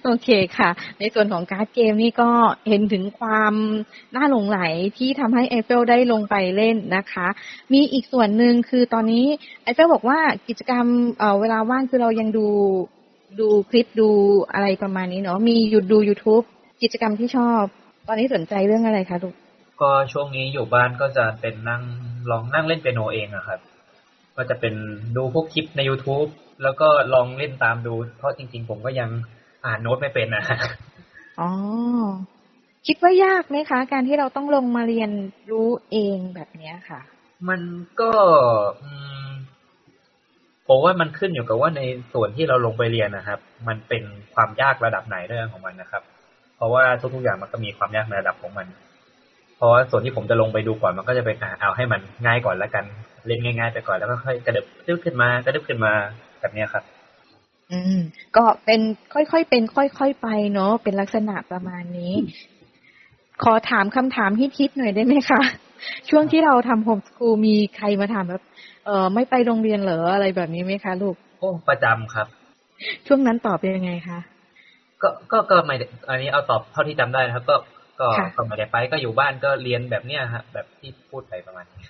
[0.03, 2.29] โอเคค่ะ ในส่วนของการ์ดเกมนี่ก็
[2.67, 3.53] เห็นถึงความ
[4.15, 4.59] น่าหลงไหล
[4.97, 7.27] ที่ทำให้เอเฟลได้ลงไปเล่นนะคะ
[7.73, 9.25] มีอีกส่วนหนึ่งคือตอนนี้
[9.63, 10.85] เอเฟลบอกว่ากิจกรรม
[11.19, 12.47] เเวลาว่างคือเรายังดู
[13.39, 14.09] ดูคลิปดู
[14.53, 16.45] อะไรประมาณนี้เนาะมีหยุดดู YouTube
[16.81, 17.63] กิจกรรมที่ชอบ
[18.07, 19.35] ตอนนี้สนใจเรื่องอะไรคะลูก
[19.81, 21.81] ก็ช่วงนี้อยู่บ้านก็จะเป็นนั่ง
[22.29, 23.59] ลองนั่งเล่นเปียโนเองอะครับ
[24.37, 24.73] ก็จะเป็น
[25.15, 26.29] ดูพวกคลิปใน YouTube
[26.63, 29.09] แล้วก็ลองเล่นตามดู เพราะจริง ๆ ผมก็ยัง
[29.65, 30.45] อ่านโน้ตไม่เป็นนะ
[31.39, 31.49] อ๋อ
[32.87, 35.11] คิดว่ายากไหมคะ การที่เราต้องลงมาเรียน
[35.51, 36.99] รู้เองแบบเนี้ยค่ะ
[37.49, 37.61] มัน
[38.01, 38.11] ก็
[40.67, 41.81] ผมว่ามันขึ้นอยู่กับว่าใน
[42.13, 46.03] ส่วนที่เราลงไปเรียนนะครับ มันเป็นความยากระดับไหนเรื่องของมันนะครับ
[46.55, 48.92] เพราะว่าทุกๆอย่างมันก็มีความยากในระดับของมันเพ
[49.63, 52.85] ราะส่วนที่ผมจะลงไปดูก่อนมันก็จะเป็นเอาให้มันง่ายก่อนแล้วกัน
[53.27, 55.93] เล่นง่าย ๆ ไปก่อนแล้วก็ค่อยกระดึบขึ้นมากระดึบขึ้นมา
[56.41, 56.83] แบบนี้ครับ
[57.71, 57.99] อืม
[58.35, 58.81] ก็เป็น
[59.13, 62.13] ค่อยๆเป็น ค่อยๆไปเนาะเป็นลักษณะประมาณนี้
[63.43, 65.41] ขอถามคำถามฮิตๆหน่อยได้ไหมคะ
[66.09, 68.43] ช่วงที่เราทำโฮมสกูลมีใครมาถามแบบ
[68.85, 72.27] เออไม่ไปโรงเรียนเหรออะไรแบบนี้ไหมคะ ลูกโอ้ประจำครับ
[73.07, 74.19] ช่วงนั้นตอบเป็นยังไงคะ
[75.01, 75.75] ก็ก็ก็ไม่
[76.09, 77.55] อันนี้เอาตอบเท่าที่จำได้นะครับ ก็
[77.99, 81.83] ก็ก็ไม่ได้ไปก็อยู่บ้านก็เรียนแบบเนี้ยฮะ แบบที่พูดไปประมาณนี้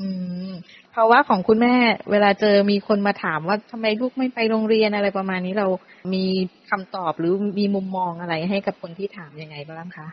[0.00, 0.08] อื
[0.48, 0.50] ม
[0.92, 1.74] เพราะว่าของคุณแม่
[2.10, 5.66] เวลาเจอมีคนมาถามว่าทำไมลูกไม่ไปโรงเรียนอะไรประมาณนี้เรา
[6.14, 6.24] มี
[6.70, 10.08] คำตอบหรือมีมุมมองอะไรให้กับคนที่ถามยังไงบ้างคะ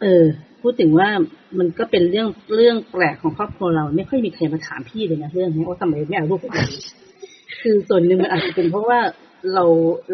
[0.00, 0.24] เออ
[0.62, 1.08] พูดถึงว่า
[1.58, 6.54] มันก็เป็นเรื่องเรื่องแปลกของครอบครัวเรา ไม่ค่อยมีใครมาถามพี่เลยนะเรื่องนี้ว่าทำไมไม่เอาลูกไป
[7.62, 9.00] คือส่วนหนึ่งมันอาจจะเป็นเพราะว่า
[9.54, 9.64] เรา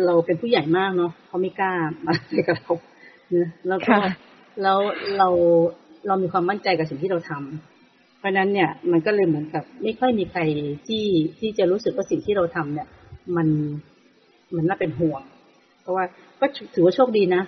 [0.07, 1.73] เราเป็นผู้ใหญ่มากเนาะเขาไม่กล้า
[2.07, 3.95] มาอะไรกับเราเนะแล้วก็
[4.63, 4.79] แล้ว
[5.19, 5.29] เรา
[6.07, 10.41] เรามีความมั่นใจกับสิ่งที่เราทำเพราะนั้นเนี่ยมันก็เลยเหมือนกับ ไม่ค่อยมีใคร
[10.87, 11.05] ที่
[11.39, 12.89] ที่จะรู้สึกว่าสิ่งที่เราทำเนี่ย
[13.37, 13.49] มัน
[14.57, 15.23] มันน่าเป็นห่วง
[15.83, 16.05] เพราะว่า
[16.41, 17.43] ก็ถือว่าโชคดีนะ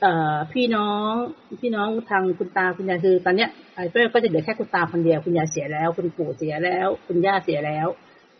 [0.00, 1.12] เอ่อพี่น้อง
[1.60, 7.88] พี่น้องทางคุณตาคุณยายคือ ตอนเนี้ยไอ้เพื่อนก็จะเหลือแค่คุณตาคนเดียวคุณยายเสียแล้ว คุณปู่เสียแล้ว คุณย่าเสียแล้ว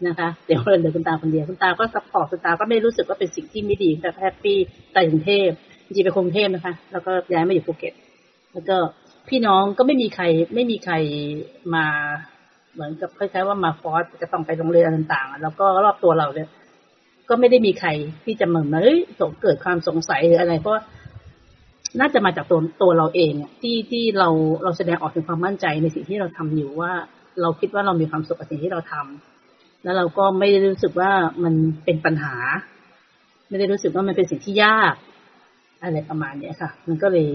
[0.07, 4.59] นะคะเดี๋ยวเราเหลือคุณตาคนเดียวคุณตาก็ support คุณตาก็ไม่รู้สึกว่าเป็นสิ่งที่ไม่ดีแต่ happy
[4.93, 5.51] ไปกรุงเทพ
[5.91, 7.93] จริงๆไปกรุงเทพนะคะ แล้วก็ย้ายมาอยู่ภูเก็ต
[8.53, 8.77] แล้วก็
[9.29, 10.25] พี่น้องก็ไม่มีใคร
[10.55, 10.95] ไม่มีใคร
[11.75, 11.87] มา
[12.73, 16.49] เหมือนกับคล้ายๆว่ามา force จะต้องไปโรงเรียนต่างๆ แล้วก็รอบตัวเราเนี่ย
[17.29, 17.89] ก็ไม่ได้มีใคร
[18.25, 18.99] ที่จะเหมือนเฮ้ย
[19.43, 20.83] เกิดความสงสัยหรืออะไรเพราะ
[22.01, 24.29] น่าจะมาจากตัวตัวเราเองที่ที่เรา
[24.65, 26.93] เราแสดงออกถึงความมั่นใจในสิ่งที่เราทำอยู่ว่า
[27.41, 31.11] เราคิดว่าเรามีความสุขกับสิ่งที่เราทำแล้วเราก็ไม่ได้รู้สึกว่า
[31.45, 32.35] มันเป็นปัญหา
[33.49, 34.95] ไม่ได้รู้สึกว่ามันเป็นสิ่งที่ยาก
[35.83, 37.29] อะไรประมาณเนี้ยค่ะ มันก็เลย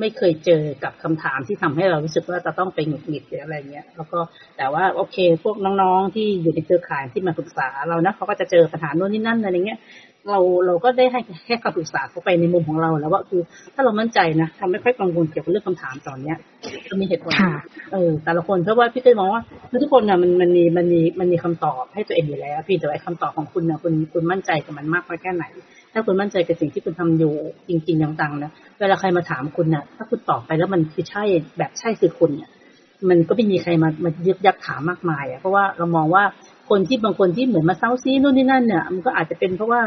[0.00, 4.18] ไม่เคยเจอกับคำถามที่ทำให้เรารู้สึกว่าจะต้องไปหงุดหงิดหรืออะไรเงี้ย แล้วก็
[4.56, 9.80] แต่ว่าโอเค พวกน้องๆที่อยู่ในเครือข่ายที่มาปรึกษาเรานะเขาก็จะเจอปัญหาโน่นนี่นั่นอะไรเงี้ย
[10.30, 13.40] เราเราก็ได้ให้แค่คำปรึกษาเขาไปในมุมของเราแล้วว่าคือ
[13.74, 16.36] ถ้าเรามั่นใจนะทำไม่ค่อยกังวลเกี่ยวกับเรื่องคำถามตอนเนี้ย
[16.88, 17.32] จะมีเหตุผล
[17.92, 19.42] เออแต่ละคนเพราะว่าพี่เต้มองว่า
[19.82, 25.44] ทุกคนนะมันมันมีมันมีมันมีคำตอบให้ตัวเองอยู่แล้วพี่แต่ไอ้คำตอบของคุณนะคุณคุณมั่นใจกับมันมากน้อยแค่ไหน
[25.96, 27.34] ถ้าคุณมั่นใจกับสิ่งที่คุณทำอยู่
[27.68, 31.22] จริงๆจังๆนะเวลาใครมาถามคุณนะ่ะ ถ้าคุณตอบไปแล้วมันคือใช่
[31.58, 32.50] แบบใช่คือคุณเนี่ย
[33.08, 36.24] มันก็ไม่มีใครมามายึกยักถามมากมายอะเพราะว่าเรามองว่า
[36.70, 39.80] คนที่บางคนที่เหมือนมาเซาซีนู่นนี่นั่นเนี่ยมันก็อาจจะเป็นเพราะว่า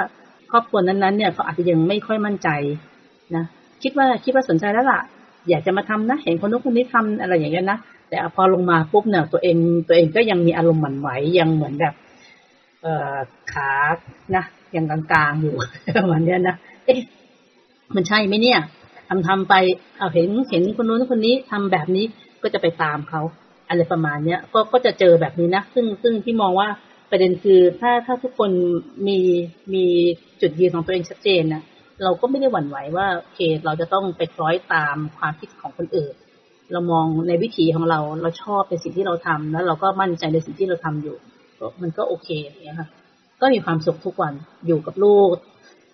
[0.52, 2.50] ครอบครัวนั้นๆเนี่ยเขาอาจจะยังไม่ค่อยมั่นใจ
[3.36, 3.44] นะ
[3.84, 5.02] คิดว่าคิดว่าสนใจแล้วล่ะ
[5.50, 11.94] อยากจะมาทำนะ เห็นคนนู้นคนนี้ทำอะไรอย่างเงี้ยนะแต่พอลงมาปุ๊บเนี่ยตัวเองตัวเองก็ยังมีอารมณ์หมั่นไหวยังเหมือนแบบ
[12.82, 13.16] เอ่อ
[13.54, 13.72] ขา
[14.36, 14.44] นะ
[14.76, 15.56] ยังกลางๆอยู่
[15.98, 16.56] ประมาณนี้นะ
[16.86, 17.00] เอ๊ะ
[17.96, 18.60] มันใช่ไหมเนี่ย
[19.10, 19.54] ทำทำไป
[19.98, 22.06] เอาเห็นเห็นคนนู้นคนนี้ทำแบบนี้
[22.44, 23.22] ก็จะไปตามเขา
[23.70, 26.68] อะไรประมาณเนี้ยก็ก็จะเจอแบบนี้นะซึ่งซึ่งที่มองว่า
[27.12, 28.52] ประเด็นคือถ้าถ้าทุกคน
[29.08, 29.20] มี
[29.74, 29.86] มี
[30.42, 31.64] จุดยืนของตัวเองชัดเจนนะ
[32.04, 36.14] เราก็ไม่ได้หวั่นไหวว่าโอเคเราจะต้องไปคล้อยตามความคิดของคนอื่น
[36.72, 41.16] เรามองในวิถีของเราเราชอบในสิ่งที่เราทำแล้วเราก็มั่นใจในสิ่งที่เราทำอยู่
[41.82, 42.88] มันก็โอเคอย่างเงี้ยค่ะ
[43.42, 44.34] ก็มีความสุขทุกวัน
[44.66, 45.36] อยู่กับลูก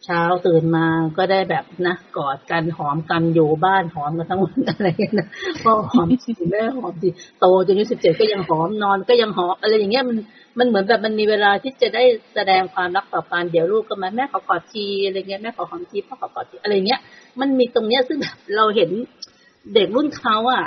[0.06, 5.28] เช้าตื่นมาก็ได้แบบนะกอดกันหอมกันอยู่บ้านหอมกันทั้งวันอะไรเงี้ยนะ
[5.64, 10.18] พ่อหอมสิแม่หอมสิโตจนอายุสิบเจ็ดก็ยังหอมนอนก็ยังหอมอะไรอย่างเงี้ยมัน
[10.60, 12.04] มันเหมือนแบบมันมีเวลาที่จะได้
[12.36, 17.00] แสดงความรักต่อกันเดี๋ยวลูกก็มาแม่ขอกอดทีอะไรเงี้ยแม่ขอหอมทีพ่อขอกอดทีอะไรเงี้ย
[17.40, 18.90] มันมีตรงเนี้ยซึ่งแบบเราเห็น
[19.74, 20.64] เด็กรุ่นเขาอะ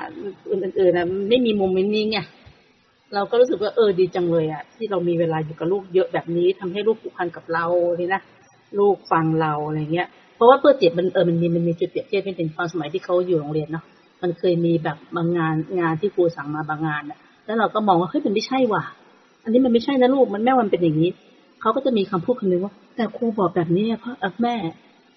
[0.51, 2.19] อื่นๆนะไม่มีมเมนี้ไง
[3.15, 7.65] เราก็รู้สึกว่าเออดีจังเลยอะที่เรามีเวลาอยู่กับลูกเยอะแบบนี้ทำให้ลูกผูกพันกับเรา
[7.97, 8.21] เลยนะ
[8.79, 13.85] ลูกฟังเราอะไรเงี้ย เพราะว่าเพื่อเจ็บมันเออมันมีมันมีจุดเปรียบเทียบเป็นตอนสมัยที่เขาอยู่โรงเรียนเนาะ
[14.23, 18.83] มันเคยมีแบบบางงานงานที่ครูสั่งมาบางงานอะแล้วเราก็มองว่าเฮ้ยมันไม่ใช่ว่ะ
[19.45, 21.11] อันนี้มันไม่ใช่นะลูกมันแม่มันเป็นอย่างนี้
[21.61, 24.55] เขาก็จะมีคำพูดคำนึงว่า แต่ครูบอกแบบนี้เพราะแม่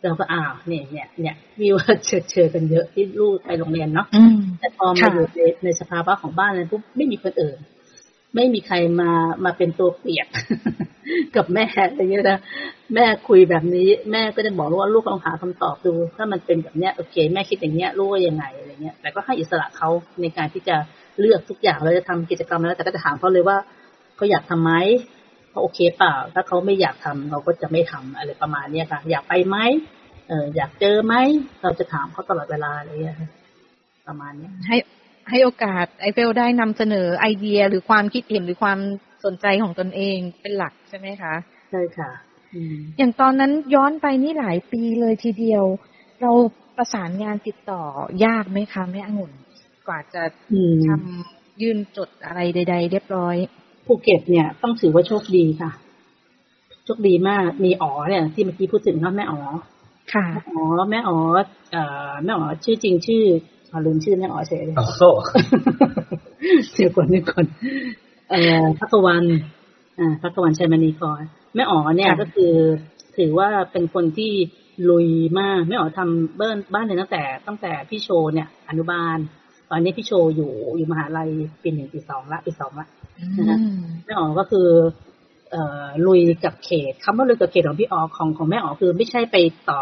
[0.03, 4.07] เราก็อ้าวเนี่ยเนี่ยเนี่ยมีว่าเชิญเชิญกันเยอะที่ลูกไปโรงเรียนเนาะ
[4.59, 7.57] แต่พอมาอยู่ในในสภาวะของบ้านนั้นปุ๊บไม่มีคนอื่น
[8.35, 9.11] ไม่มีใครมา
[9.45, 10.27] มาเป็นตัวเปียก
[11.35, 12.39] กับแม่อะไรเงี้ยนะ
[12.95, 19.89] แม่คุยแบบนี้ แม่ก็จะบอกว่าลูกลองหาคำตอบดู ถ้ามันเป็นแบบเนี้ยโอเค แม่คิดอย่างเงี้ยลูกว่ายังไงอะไรเงี้ยแต่ก็ให้อิสระเขา
[20.21, 20.75] ในการที่จะ
[21.19, 23.57] เลือกทุกอย่างเราจะทำกิจกรรมแล้วแต่ก็จะถามเขาเลยว่า
[24.15, 24.71] เขาอยากทำไหม
[25.49, 29.57] เขาโอเคเปล่า ถ้าเขาไม่อยากทำเราก็จะไม่ทำอะไรประมาณเนี้ยค่ะ อยากไปไหม
[30.27, 31.13] เอออยากเจอไหม
[31.61, 33.17] เราจะถามเขาตลอดเวลาอะไรเงี้ย
[34.07, 34.77] ประมาณเนี้ยให้
[35.29, 38.79] ให้โอกาสไอเฟลได้นำเสนอไอเดียหรือความคิดเห็นหรือความ
[39.25, 41.33] สนใจของตนเองเป็นหลักใช่ไหมคะ
[41.71, 42.11] ใช่ค่ะ
[42.97, 45.63] อย่างตอนนั้นย้อนไปนี่หลายปีเลยทีเดียว
[46.21, 46.31] เรา
[46.77, 47.83] ประสานงานติดต่อ
[48.25, 49.31] ยากไหมคะแม่องุ่น
[49.87, 50.23] กว่าจะ
[50.87, 53.35] ทำยื่นจดอะไรใด ๆ เรียบร้อย
[53.85, 55.71] ภูเก็ตเนี่ยต้องถือว่าโชคดีค่ะ
[56.85, 59.39] โชคดีมากมีอ๋อเนี่ยที่เมื่อกี้พูดถึงนะแม่อ๋อ
[60.13, 61.17] ค่ะอ๋อแม่อ๋อ
[61.71, 63.23] เอ่อแม่อ๋อชื่อจริงชื่อ
[63.85, 65.03] ลืมชื่อแม่อ๋อเฉยเลยโอ้โห
[66.73, 67.45] เดี๋ยวก่อนเดี๋ยวก่อน
[68.29, 69.23] เอ่อพักวัน
[69.99, 71.21] อ่าพักวันชัยมณีกร
[71.55, 72.53] แม่อ๋อเนี่ยก็คือ
[73.17, 74.31] ถือว่าเป็นคนที่
[74.89, 75.07] ลุย
[75.39, 79.17] มากแม่อ๋อทำบ้านบ้านเลยตั้งแต่ ตั้งแต่พี่โชเนี่ย อนุบาล
[79.69, 81.29] ตอนนี้พี่โชอยู่อยู่มหาลัย
[81.61, 82.87] ปีหนึ่งปีสองละปีสองละ
[83.37, 83.57] นะคะ
[84.05, 84.67] แม่อ๋อก็คือ
[85.51, 89.35] เอ่อลุยกับเขตคำว่าลุยกับเขตของพี่อ๋อของของแม่อ๋อคือไม่ใช่ไป
[89.69, 89.81] ต่อ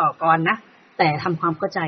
[0.00, 0.56] ต่อกรนะ
[0.98, 1.80] แต่ทำความเข้าใจ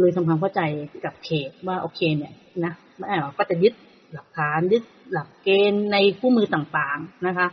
[0.00, 0.60] เลยทำความเข้าใจ
[1.04, 2.32] กับเขตว่าโอเคเนี่ย
[2.64, 3.74] นะแม่อ๋อก็จะยึด
[4.14, 7.46] หลักฐานยึดหลักเกณฑ์ในคู่มือต่างๆนะคะ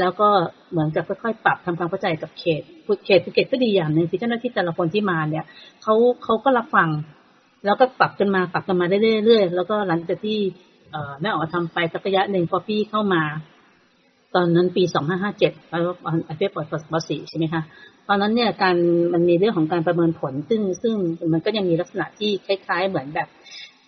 [0.00, 0.28] แล้วก็
[0.70, 2.62] เหมือนกับค่อยๆปรับทำความเข้าใจกับเขต
[3.06, 5.44] เขตภูเก็ตก็ดีอย่างหนึ่งคือเจ้าหน้าที่แต่ละคนที่มาเนี่ย
[5.82, 6.88] เขาเขาก็รับฟัง
[7.64, 10.38] แล้วก็ปรับกันมาปรับกันมาเรื่อยๆแล้วก็หลังจากที่
[11.20, 13.22] แม่อ๋อทำไปสักระยะหนึ่งพอพี่เข้ามา
[14.34, 15.72] ตอนนั้นปีสองห้าห้าเจ็ดไป
[16.24, 17.62] ไอเฟปอดปสี่ใช่ไหมคะ
[18.08, 18.76] ตอนนั้นเนี่ยการ
[19.12, 20.94] มันมีเรื่องของการประเมินผล ซึ่งซึ่ง
[21.32, 23.28] มันก็ยังมีลักษณะที่คล้าย ๆ เหมือนแบบ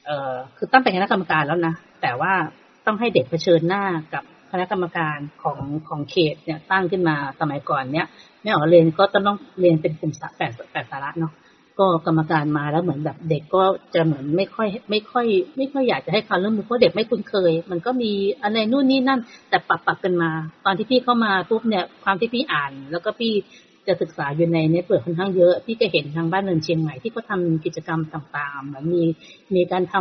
[0.05, 2.33] เอ่อคือตั้งเป็นคณะกรรมการแล้วนะแต่ว่า
[2.87, 8.07] ต้องให้เด็กเผชิญหน้ากับคณะกรรมการของของเขตเนี่ยตั้งขึ้นมาสมัยก่อนเนี่ย
[8.43, 11.33] แม่อ๋อเรียนก็ต้องเรียนเป็นกลุ่มแปดแปดสาระเนาะ
[11.79, 13.63] ก็กรรมการมาแล้วเหมือนแบบเด็กก็
[13.95, 18.13] จะเหมือนไม่ค่อย ไม่ค่อย ไม่ค่อยอยากจะให้ความร่วมมือเพราะเด็กไม่คุ้นเคย มันก็มี
[18.43, 20.31] อะไรนู่นนี่นั่น แต่ปรับปรับกันมา
[20.65, 23.33] ตอนที่พี่เข้ามาปุ๊บเนี่ยความที่พี่อ่าน แล้วก็พี่
[23.87, 29.03] จะศึกษาอยู่ในเน็ตเปิดค่อนข้างเยอะพี่จะเห็นทางบ้านเนินเชียงใหม่ที่เขาทากิจกรรมต่างๆเหมือนมี
[29.55, 29.95] มีการท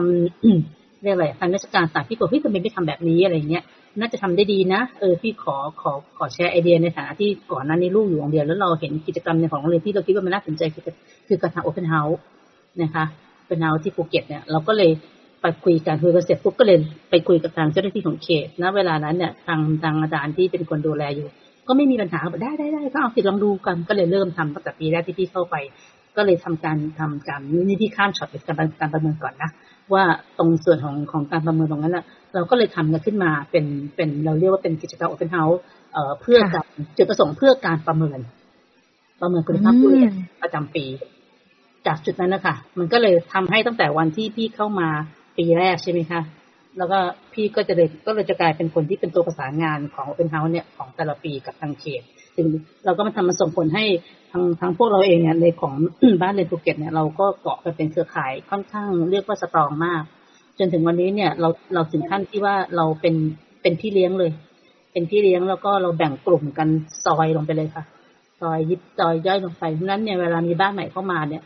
[0.47, 3.63] ำเรียกอะไรทางราชการต่างพี่บอกพี่ทำไมไม่ทำแบบนี้อะไรเงี้ย
[3.99, 10.83] น่าจะทำได้ดีนะ เออพี่ขอขอขอแชร์ไอเดียในฐานะที่ก่อนหน้านี้ลูกอยู่โรงเรียนแล้วเราเห็นกิจกรรมในของโรงเรียนที่เราคิดว่ามันน่าสนใจคือ
[11.27, 12.19] คือการทำ open house
[12.81, 13.03] นะคะ
[13.47, 14.91] open house ที่ภูเก็ตเนี่ยเราก็เลย
[15.41, 16.77] ไปคุยกันคุยกันเสร็จปุ๊บก็เลย
[17.09, 21.27] ไปคุยกับทางเจ้าหน้าที่ของเขตณเวลานั้นเนี่ยทางทางอาจารย์ที่เป็นคนดูแลอยู่
[21.67, 25.55] ก็ไม่มีปัญหาบอกได้ได้ได้ก็เอาสิลองดูกันก็เลยเริ่มทำตั้งแต่ปีแรกที่พี่เข้าไป
[26.17, 29.49] ก็เลยทำการทำการนี่ที่ข้ามช็อตเป็นการการประเมินก่อนนะ
[29.93, 30.03] ว่า
[30.37, 35.59] ตรงส่วนของของการประเมินตรงนั้นนะเราก็เลยทำกันขึ้นมาเป็นเป็นเราเรียกว่าเป็นกิจกรรม open house
[36.21, 38.19] เพื่อการจุดประสงค์เพื่อการประเมิน
[39.21, 40.85] ประเมินคุณภาพผู้เรียนประจำปี
[41.85, 44.89] จากจุดนั้นนะคะมันก็เลยทำให้ตั้งแต่วันที่พี่เข้ามา
[45.37, 46.21] ปีแรกใช่ไหมคะ
[46.77, 46.99] แล้วก็
[47.33, 52.01] พี่ก็จะเลยก็เลยจะกลายเป็นคนที่เป็นตัวประสานงานของ open house เนี่ยของแต่ละปีกับทางเขต
[52.35, 52.45] ซึ่ง
[52.85, 53.85] เราก็มาทำมาส่งผลให้
[54.31, 55.75] ทางทางพวกเราเองเนี่ยในของ
[56.21, 60.03] บ้านเรียนภูเก็ตเนี่ยเราก็เกาะกันเป็นเครือข่ายค่อนข้างเรียกว่า strong มาก
[60.59, 63.15] จนถึงวันนี้เนี่ยเราเราถึงขั้นที่ว่าเราเป็น
[63.61, 64.31] เป็นพี่เลี้ยงเลย
[64.91, 66.67] เป็นพี่เลี้ยงแล้วก็เราแบ่งกลุ่มกัน
[67.05, 67.83] ซอยลงไปเลยค่ะ
[68.41, 71.43] ซอยยิบซอยย่อยลงไปเพราะนั้นเนี่ยเวลามีบ้านใหม่เข้ามาเนี่ย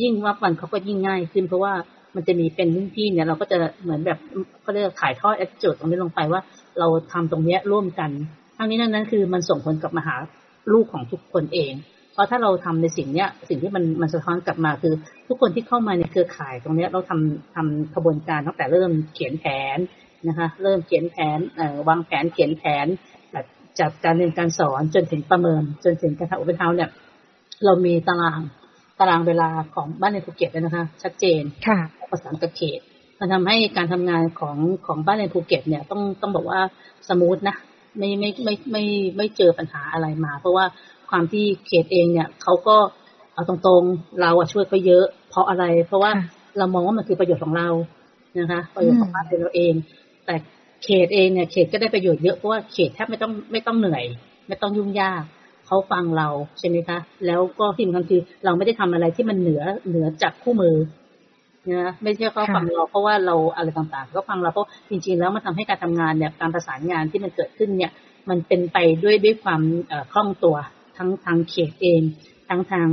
[0.00, 1.74] ยิ่งวับวันเขาก็ยิ่งง่ายขึ้นเพราะว่า
[2.14, 4.18] มันจะมีเป็นรุ่นพี่เนี่ยเราก็จะเหมือนแบบ
[4.62, 6.40] เขาเรียกถ่ายทอดแอดจูดตรงนี้ลงไปว่า
[6.78, 8.10] เราทำตรงเนี้ยร่วมกัน
[8.56, 10.16] ทั้งนี้นั้นคือมันส่งผลกับมาหา
[10.72, 11.72] ลูกของทุกคนเอง
[12.12, 14.94] เพราะถ้าเราทำในสิ่งเนี้ยสิ่งที่มันมันสะท้อนกลับมาคือ
[15.28, 19.46] ทุกคนที่เข้ามาในเครือข่ายตรงเนี้ยเราทำทำกระบวนการตั้งแต่เริ่มเขียนแผ
[19.76, 19.78] น
[20.28, 21.38] นะคะ เริ่มเขียนแผน
[21.88, 22.86] วางแผนเขียนแผน
[23.32, 23.46] แบบ
[23.80, 26.90] จัดการเรียนการสอนจนถึงประเมินจนถึงการทำ open house เนี่ย
[27.64, 28.40] เรามีตาราง
[28.98, 31.78] ตารางเวลาของบ้านเรียนภูเก็ตเลยนะคะ ชัดเจนค่ะ
[32.10, 32.80] ประสานกับเขต
[33.18, 36.60] มันทำให้การทำงานของของบ้านเรียนภูเก็ต เนี่ยต้องต้องบอกว่า
[37.08, 37.56] smooth นะ
[37.98, 38.84] ไม่ไม่ไม่ไม่
[39.16, 40.64] ไม่เจอปัญหาอะไรมา เพราะว่า
[41.10, 42.76] ความที่เขตเองเนี่ยเขาก็
[43.34, 46.12] เอาตรงๆเราอะช่วยก็เยอะ เพราะอะไร เพราะว่า
[46.58, 47.68] เรามองว่ามันคือประโยชน์ของเรา
[48.38, 49.74] นะคะ ประโยชน์ของบ้านเราเอง
[50.26, 50.34] แต่
[50.84, 54.04] เขตเองเนี่ยเขตก็ได้ประโยชน์เยอะเพราะว่าเขตแทบไม่ต้องไม่ต้องเหนื่อย
[54.48, 55.22] ไม่ต้องยุ่งยาก
[55.72, 60.76] เขาฟังเราใช่ไหมคะ แล้วก็ที่สำคัญคือเราไม่ได้ทำอะไรที่มันเหนือเหนือจากคู่มือ
[61.70, 67.92] นะไม่ใช่เขาฟังเราเพราะว่าเราอะไรต่างๆ ก็ฟังเราเพราะจริง ๆ แล้วมันทำให้การทำงานเนี่ยการประสานงานที่มันเกิดขึ้นเนี่ย
[68.28, 69.62] มันเป็นไปด้วยด้วยความ
[70.12, 70.56] คล่องตัว
[70.96, 72.02] ทั้งทางเขตเอง
[72.48, 72.88] ทั้งทาง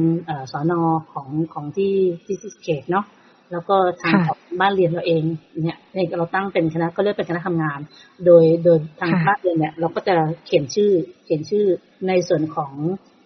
[0.52, 0.82] สอนอ
[1.14, 1.94] ของของที่
[2.26, 3.06] ที่เขตเนาะ
[3.52, 4.16] แล้วก็ทาง
[4.60, 5.24] บ้านเรียนเราเอง
[5.64, 5.78] เนี่ย
[6.18, 7.80] เราตั้งเป็นคณะก็เรียกเป็นคณะทำงาน
[8.26, 10.92] โดยโดยทางบ้านเรียนเนี่ย เราก็จะเขียนชื่อ
[11.26, 11.66] เขียนชื่อ
[12.08, 12.74] ในส่วนของ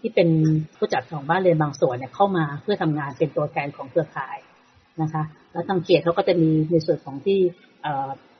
[0.02, 0.30] ที่เป็น
[0.78, 4.38] ผู้จัดของบ้านเรียนบางส่วนเนี่ยเข้ามาเพื่อทำงานเป็นตัวแทนของเครือข่าย
[5.02, 7.40] นะคะ แล้วทางเขตเขาก็จะมีในส่วนของที่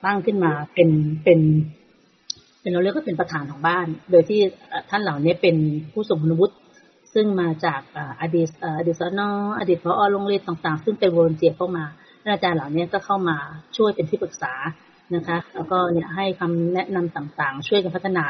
[0.06, 0.90] ตั้งขึ้นมาเป็น
[1.24, 1.40] เป็น
[2.62, 4.42] เป็นเราเรียกว่าเป็นประธานของบ้าน โดยที่
[4.90, 5.56] ท่านเหล่านี้เป็น
[5.94, 6.56] ผู้ทรงคุณวุฒิ
[7.14, 7.82] ซึ่งมาจาก
[8.22, 9.22] อดีตอดีต ศน.
[9.60, 10.04] อดีต ผอ.
[10.14, 11.86] โรงเรียนต่างๆ ซึ่งเป็นวอร์เจียเข้ามา
[12.32, 13.38] อาจารย์เหล่านี้ก็เข้ามา
[13.78, 14.54] ช่วยเป็นที่ปรึกษา
[15.16, 18.26] นะคะ แล้วก็เนี่ยให้คำแนะนำต่างๆ ช่วยกันพัฒนา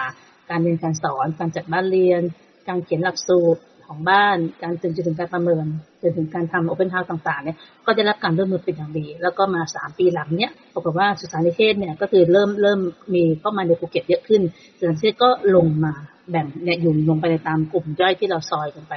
[0.49, 2.21] การเรียนการสอน การจัดบ้านเรียน
[2.67, 5.65] การเขียนหลักสูตรของบ้าน การจนถึงการประเมิน
[6.01, 12.79] จนถึงการทำ open house ต่างๆเนี่ยก็ได้รับการร่วมมือเป็นอย่างดี แล้วก็มาสามปีหลังเนี้ยปรากฏว่าศึกษานิเทศก์เนี่ยก็คือเริ่มเริ่ม
[13.13, 14.41] มีเข้ามาในภูเก็ตเยอะขึ้น
[14.77, 15.93] สุสานนิเทศก็ลงมา
[16.29, 18.93] แบ่งเนี่ยยุ่ลงไปในตามกลุ่มย่อยที่เราซอยกันไป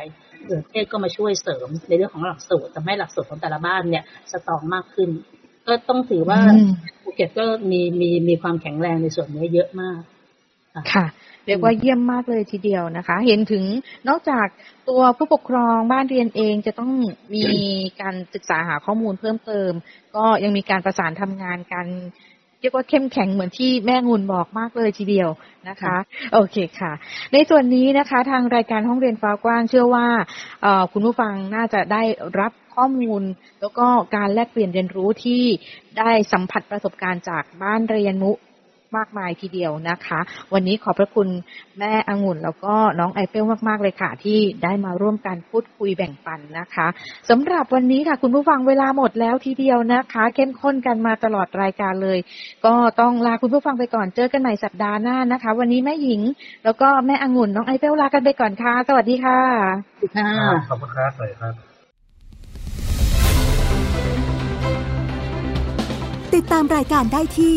[0.46, 5.08] เกิดเทศก็มาช่วยเสริมในเรื่องของหลักสูตรทำให้หลักสูตรของแต่ละบ้านเนี่ยสตรองมากขึ้น
[5.66, 6.40] ก็ต้องถือว่า
[7.02, 10.00] ภูเก็ตก็มีมีมีความแข็งแรงในส่วนนี้เยอะมาก
[10.94, 11.06] ค่ะ
[11.46, 13.64] เรียกว่าเยี่ยมมากเลยทีเดียวนะคะ เห็นถึง
[14.08, 14.46] นอกจาก
[14.88, 16.92] ตัวผู้ปกครองบ้านเรียนเองจะต้อง
[17.34, 17.44] มี
[18.00, 19.72] การศึกษาหาข้อมูลเพิ่มเติม
[20.16, 21.86] ก็ยังมีการประสานทำงานกัน
[22.35, 25.28] เรียกว่าเข้มแข็งเหมือนที่แม่งุนบอกมากเลยทีเดียว
[25.68, 25.96] นะคะ
[26.32, 26.92] โอเคค่ะ
[27.32, 30.06] ในส่วนนี้นะคะ ทางรายการห้องเรียนฟ้ากว้างเชื่อว่า
[30.92, 32.02] คุณผู้ฟังน่าจะได้
[32.40, 33.22] รับข้อมูล
[33.60, 35.42] แล้วก็การแลกเปลี่ยนเรียนรู้ที่
[35.98, 38.32] ได้สัมผัสประสบการณ์จากบ้านเรียนมุ
[38.96, 40.20] มากมายทีเดียวนะคะ
[40.52, 41.28] วันนี้ขอบพระคุณ
[41.78, 46.86] แม่องุ่น แล้วก็น้องไอเฟลมาก ๆ เลยค่ะ ที่ได้มาร่วมกันพูดคุยแบ่งปันนะคะ
[47.30, 52.18] สำหรับวันนี้ค่ะ คุณผู้ฟังเวลาหมดแล้วทีเดียวนะคะ เข้มข้นกันมาตลอดรายการเลย
[52.66, 56.20] ก็ต้องลาคุณผู้ฟังไปก่อนเจอกันใหม่สัปดาห์หน้านะคะ วันนี้แม่หญิง
[56.64, 59.40] แล้วก็แม่องุ่นน้องไอเฟลลากันไปก่อนค่ะ สวัสดีค่ะ
[60.70, 61.54] ขอบคุณครับเลยครับ
[66.34, 67.56] ติดตามรายการได้ที่